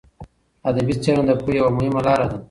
[0.69, 2.37] ادبي څېړنه د پوهې یوه مهمه لاره ده.